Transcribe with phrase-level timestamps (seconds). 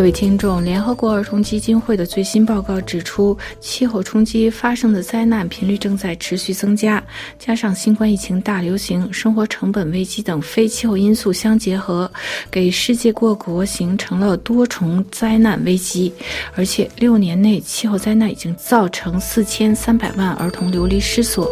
[0.00, 7.04] 各位听众，联合国儿童基金会的最新报告指出，气候冲击发生的灾难频率正在持续增加，
[7.38, 12.10] 加上新冠疫情大流行、生活成本危机等非气候因素相结合，
[12.50, 16.10] 给世界各国形成了多重灾难危机。
[16.54, 21.46] 而且，六年内气候灾难已经造成四千三百万儿童流离失所。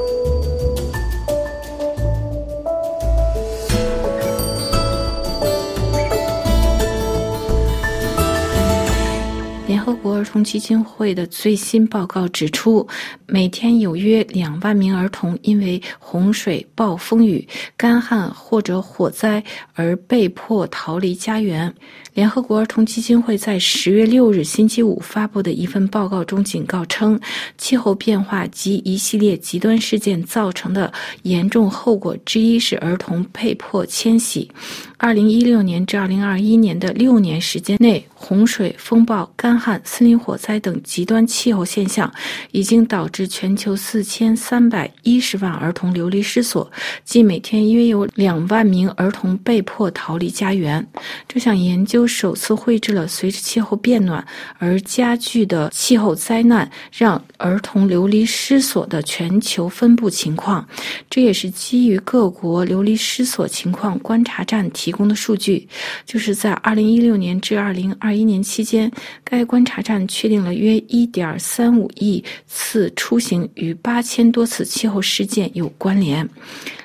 [10.28, 12.86] 童基金会的最新报告指出，
[13.26, 17.46] 每天有约两万名儿童因为洪水、暴风雨、
[17.78, 19.42] 干旱或者火灾
[19.72, 21.74] 而被迫逃离家园。
[22.12, 27.18] 联合国儿童基金会在十月六日星期五发布的一份报告中警告称，
[27.56, 30.92] 气候变化及一系列极端事件造成的
[31.22, 34.50] 严重后果之一是儿童被迫迁徙。
[34.96, 42.12] 二零一六年至二零二一年的六年时间内，洪水、风暴、干旱、森林火灾等极端气候现象
[42.50, 46.70] 已经导致全球四千三百一十万儿童流离失所，
[47.04, 50.86] 即每天约有两万名儿童被迫逃离家园。
[51.26, 54.22] 这项研究首次绘制了随着气候变暖
[54.58, 60.68] 而加剧的气候灾难让儿童流离失所的全球分布情况，
[61.08, 64.92] 这也是基于各国流离失所情况观察站提。
[64.98, 65.68] 供的数据，
[66.04, 68.90] 就是在二零一六年至二零二二一年期间，
[69.22, 76.26] 该观察站确定了约一点三五亿次出行与八千多次气候事件有关联。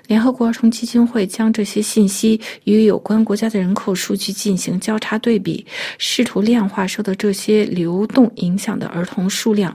[0.08, 5.66] 联合国儿童基金会将这些信息与有关国家的人口数据进行交叉对比，
[5.98, 9.74] 试图量化受到这些流动影响的儿童数量。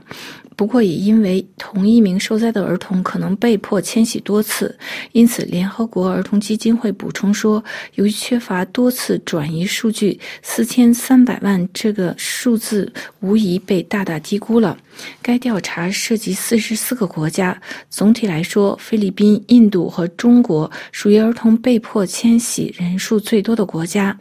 [0.59, 4.77] 不过，也因为同一名受灾的儿童可能被迫迁徙多次，
[5.13, 7.63] 因此联合国儿童基金会补充说，
[7.95, 14.77] 由于缺乏多次转移数据，四千三百万这个数字无疑被大大低估了。
[15.23, 24.15] 该调查涉及四十四个国家，总体来说，菲律宾、印度和中国属于儿童被迫迁徙人数最多的国家。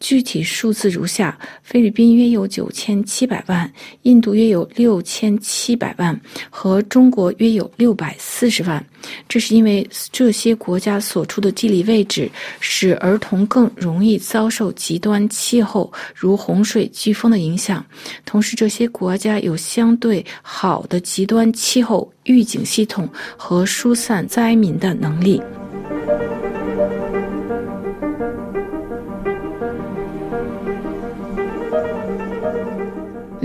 [0.00, 3.72] 具体数字如下：菲律宾约有九千七百万，
[4.02, 5.94] 印度约有六千七百。
[5.96, 6.20] 万
[6.50, 8.84] 和中国约有六百四十万，
[9.28, 12.28] 这是因为这些国家所处的地理位置
[12.58, 17.86] 使儿童更容易遭受极端气候如洪水、飓风的影响。
[18.24, 25.42] 同时，这些国家有相对好的极端气候预警系统和疏散灾民的能力。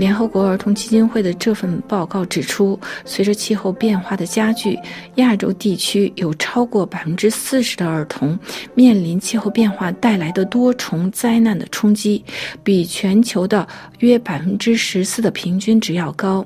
[0.00, 4.78] 联合国儿童基金会的这份报告指出，随着气候变化的加剧，
[5.16, 8.38] 亚洲地区有超过百分之四十的儿童
[8.74, 12.24] 面临气候变化带来的多重灾难的冲击，
[12.64, 13.68] 比全球的
[13.98, 16.42] 约百分之十四的平均值要高。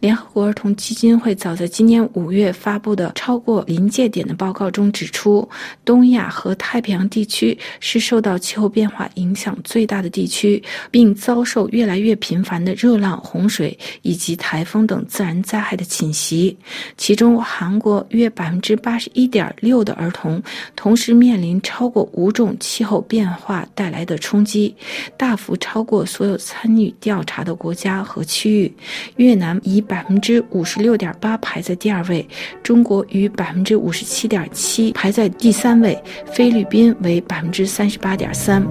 [0.00, 5.48] 联合国儿童基金会早在今年五月发布的超过临界点的报告中指出，
[5.84, 16.56] 东亚和太平洋地区是受到气候变化影响最大的地区，并遭受越来越频繁的热浪、洪水以及台风等自然灾害的侵袭。
[16.96, 20.42] 其中，韩国约百分之八十一点六的儿童
[20.74, 24.74] 同时面临超过五种气候变化带来的冲击，
[25.16, 28.74] 大幅超过所有参与调查的国家和区域。
[29.16, 29.52] 越南。
[29.64, 32.26] 以百分之五十六点八排在第二位，
[32.62, 35.96] 中国与百分之五十七点七排在第三位，
[36.32, 38.66] 菲律宾为百分之三十八点三。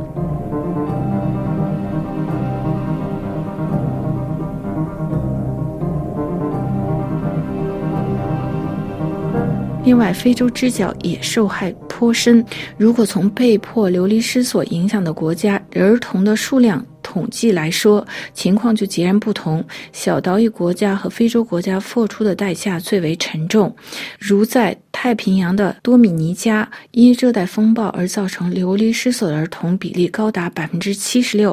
[9.92, 12.42] 另外，非洲之角也受害颇深。
[12.78, 19.62] 如果从被迫流离失所影响的国家儿童的数量，统计来说，情况就截然不同。
[19.92, 23.76] 小岛屿国家和非洲国家付出的代价最为沉重，
[24.18, 24.74] 如在
[25.04, 31.52] 太平洋的多米尼加，因热带风暴而造成流离失所的儿童比例高达百分之七十六；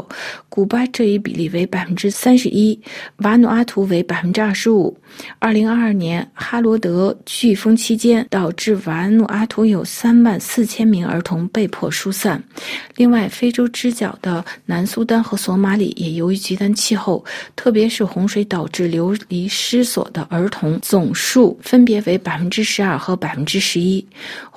[0.51, 2.79] 古巴这一比例为百分之三十一，
[3.21, 4.95] 瓦努阿图为百分之二十五。
[5.39, 12.45] 二零二二年哈罗德飓风期间，导致瓦努阿图有三万四千名儿童被迫疏散。
[12.97, 17.25] 另外，非洲之角的南苏丹和索马里也由于极端气候，
[17.57, 24.05] 特别是洪水导致流离失所的儿童总数分别为百分之十二和百分百分之十一。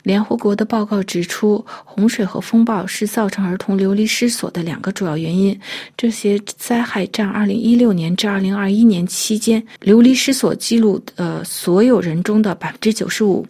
[0.03, 5.57] 联合国的报告指出，洪水和风暴是造成儿童流离失所的两个主要原因。
[5.95, 13.45] 这些灾害占2016年至2021年期间流离失所记录的所有人中的95%。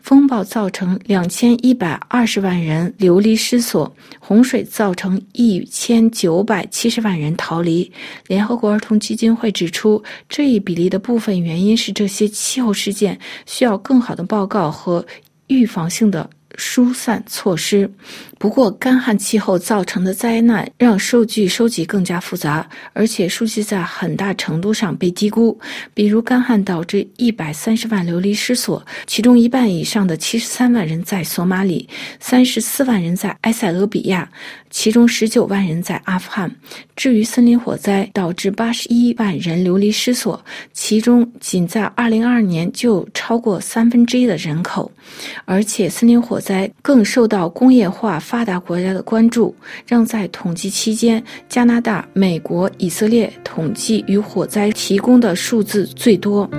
[0.00, 7.90] 风暴造成2120万人流离失所，洪水造成1970万人逃离。
[8.28, 15.04] 联合国儿童基金会指出，这一比例的部分原因是这些气候事件需要更好的报告和。
[15.48, 17.90] 预防性的疏散措施。
[18.38, 25.58] 不过，干旱气候造成的灾难让数据收集更加复杂，而且数据在很大程度上被低估。
[25.94, 31.88] 比如，干旱导致一百三十万流离失所，其中一半以上的七十三万人在索马里，
[32.20, 34.28] 三十四万人在埃塞俄比亚，
[34.68, 36.54] 其中十九万人在阿富汗。
[36.94, 40.38] 至于森林火灾，导致八十一万人流离失所，
[40.74, 44.92] 其中仅在二零二二年就超过三分之一的人口。
[45.46, 48.22] 而且，森林火灾更受到工业化。
[48.28, 49.54] 发达国家的关注，
[49.86, 56.50] 让在统计期间，加拿大、美国、以色列统计与火灾提供的数字最多。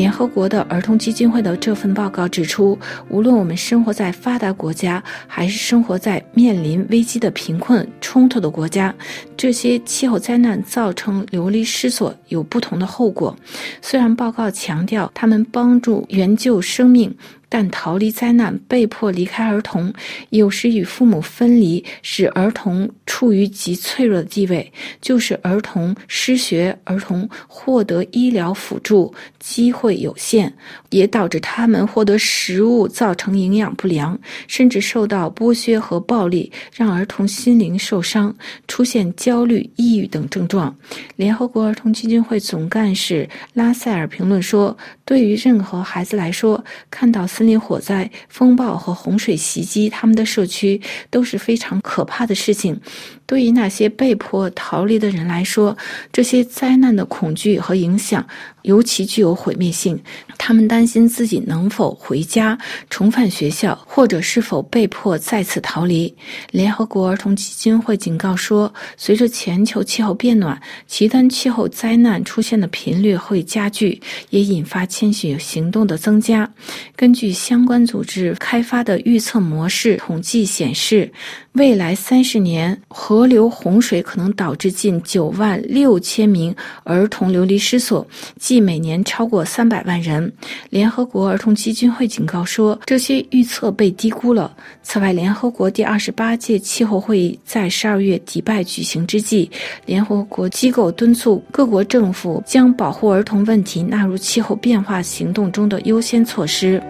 [0.00, 2.78] 联合国的儿童基金会的这份报告指出，
[3.10, 8.94] 无论我们生活在发达国家，还是生活在面临危机的贫困冲突的国家，
[9.36, 13.36] 这些气候灾难造成流离失所有不同的后果。
[13.82, 17.14] 虽然报告强调他们帮助援救生命。
[17.52, 19.92] 但逃离灾难、被迫离开儿童，
[20.28, 30.50] 有时与父母分离，使儿童处于极脆弱的地位，就是儿童失学、儿童获得医疗辅助机会有限，
[30.90, 34.16] 也导致他们获得食物造成营养不良，
[34.46, 38.32] 甚至受到剥削和暴力，让儿童心灵受伤，
[38.68, 40.72] 出现焦虑、抑郁等症状。
[41.16, 50.78] 联合国儿童基金会总干事拉塞尔评论说：“对于任何孩子来说，看到。”森林火灾、风暴和洪水袭击他们的社区
[51.08, 52.78] 都是非常可怕的事情。
[53.24, 55.74] 对于那些被迫逃离的人来说，
[56.12, 58.26] 这些灾难的恐惧和影响
[58.62, 60.00] 尤其具有毁灭性。
[60.38, 62.58] 他们担心自己能否回家、
[62.88, 66.12] 重返学校，或者是否被迫再次逃离。
[66.50, 76.50] 联合国儿童基金会警告说，随着全球气候变暖，极端气候灾难出现的频率会加剧，也引发迁徙行动的增加。
[76.96, 81.12] 根据相关组织开发的预测模式统计显示，
[81.54, 86.54] 未来三十年河流洪水可能导致近九万六千名
[86.84, 88.06] 儿童流离失所，
[88.38, 90.32] 即每年超过三百万人。
[90.70, 94.56] 联合国儿童基金会警告说，这些预测被低估了。
[94.84, 99.50] 此外，联合国第二十八届气候会议在十二月迪拜举行之际，
[99.84, 106.80] 联合国机构敦促各国政府将保护儿童问题纳入气候变化行动中的优先措施。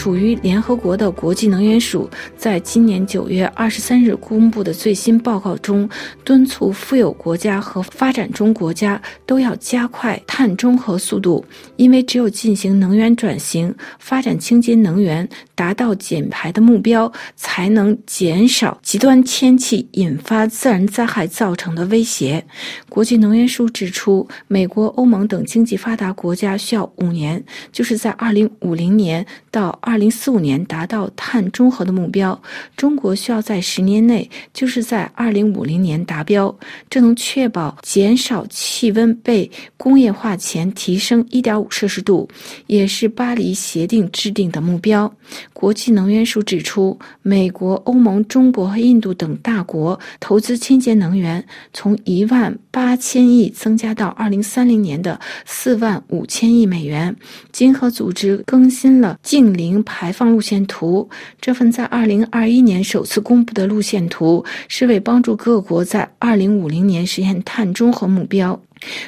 [0.00, 5.86] 属于联合国的国际能源署在今年九月二十三日公布的最新报告中，
[6.24, 11.44] 敦促富有国家和发展中国家都要加快碳中和速度，
[11.76, 15.28] 因为只有进行能源转型，发展清洁能源，
[15.60, 22.42] 达到减排的目标，才能减少极端天气引发自然灾害造成的威胁。
[22.88, 29.78] 国际能源署指出，美国、欧盟等经济发达国家需要五年，就是在二零五零年到。
[29.82, 32.40] 二零四五年达到碳中和的目标，
[32.76, 36.54] 中国需要在十年内，就是在二零五零年达标。
[36.88, 42.28] 这能确保减少气温被工业化前提升一点五摄氏度，
[42.66, 45.12] 也是巴黎协定制定的目标。
[45.60, 57.14] 国际能源署指出，美国、欧盟、中国和印度等大国投资清洁能源，从一万八千亿增加到二零三零年的四万五千亿美元。
[57.52, 59.82] 经合组织更新了净零。
[59.82, 61.08] 排放路线图，
[61.40, 68.58] 这份在二零二一年首次公布的路线图，是为帮助各国在二零五零年实现碳中和目标。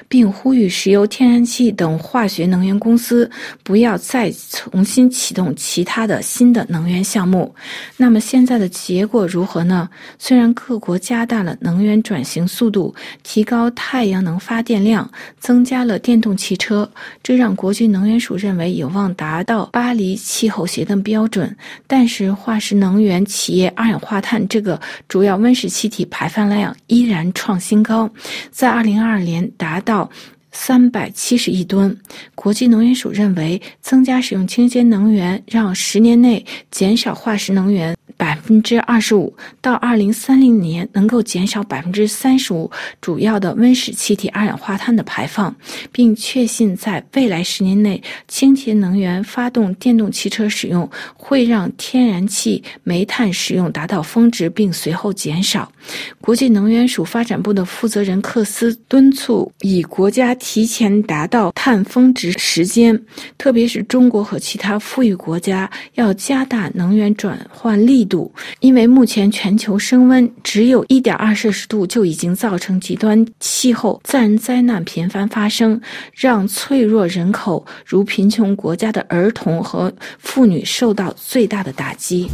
[0.08, 3.30] 并呼吁石油、天然气等化学能源公司
[3.62, 7.54] 不要再重新启动其他的新的能源项目。
[7.96, 9.88] 那么现在的结果如何呢？
[10.18, 16.90] 虽然各国加大了能源转型速度，提高太阳能发电量，增加了电动汽车，
[17.22, 21.54] 这让国际能源署认为有望达到巴黎气候协定标准。
[21.86, 28.10] 但是化石能源企业二氧化碳这个主要温室气体排放量依然创新高，
[28.50, 29.50] 在二零二二年。
[29.62, 30.10] 达到
[30.52, 31.96] 三百七十亿吨。
[32.34, 37.96] 国际能源署认为，增加使用清洁能源，让十年内减少化石能源。
[38.18, 45.52] 百分之二十五，到二零三零年能够减少百分之三十五主要的温室气体二氧化碳的排放，
[45.90, 55.72] 并确信在未来十年内，清洁能源发动电动汽车使用会让天然气、煤炭使用达到峰值，并随后减少。
[56.20, 63.00] 国际能源署发展部的负责人克斯敦促以国家提前达到碳峰值时间，
[63.38, 68.30] 特别是中国和其他富裕国家要加大能源转换力度。
[68.58, 75.80] 因为目前全球升温只有一点二摄氏度，就已经造成极端气候、自然灾难频繁发生，
[76.12, 82.28] 让脆弱人口如贫穷国家的儿童和妇女受到最大的打击。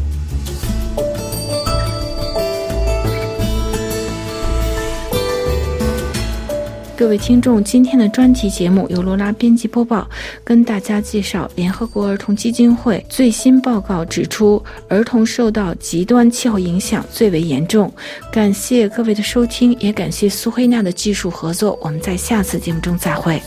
[6.98, 10.10] 各位听众，今天的专题节目由罗拉编辑播报，
[10.42, 17.88] 跟大家介绍联合国儿童基金会最新报告指出，儿童受到极端气候影响最为严重。
[18.32, 21.78] 感谢各位的收听，也感谢苏黑娜的技术合作。
[21.80, 23.40] 我们在下次节目中再会。